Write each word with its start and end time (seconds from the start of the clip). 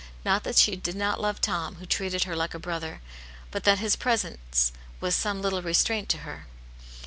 Not 0.25 0.41
that 0.45 0.57
she 0.57 0.75
did 0.75 0.95
not 0.95 1.21
love 1.21 1.41
Tom, 1.41 1.75
who 1.75 1.85
treated 1.85 2.23
her 2.23 2.35
like 2.35 2.55
a 2.55 2.59
brother, 2.59 3.01
but 3.51 3.65
that 3.65 3.77
his 3.77 3.95
presence 3.95 4.71
was 4.99 5.13
some 5.13 5.43
little 5.43 5.61
restraint 5.61 6.09
to 6.09 6.17
her. 6.25 6.47